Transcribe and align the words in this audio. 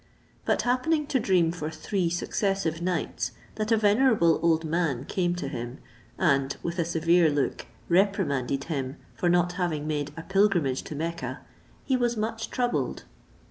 But 0.45 0.63
happening 0.63 1.05
to 1.05 1.19
dream 1.19 1.51
for 1.51 1.69
three 1.69 2.09
successive 2.09 2.81
nights 2.81 3.33
that 3.53 3.71
a 3.71 3.77
venerable 3.77 4.39
old 4.41 4.65
man 4.65 5.05
came 5.05 5.35
to 5.35 5.47
him, 5.47 5.77
and, 6.17 6.57
with 6.63 6.79
a 6.79 6.85
severe 6.85 7.29
look, 7.29 7.67
reprimanded 7.87 8.63
him 8.63 8.95
for 9.13 9.29
not 9.29 9.51
having 9.61 9.85
made 9.85 10.11
a 10.17 10.23
pilgrimage 10.23 10.81
to 10.85 10.95
Mecca, 10.95 11.41
he 11.85 11.95
was 11.95 12.17
much 12.17 12.49
troubled. 12.49 13.03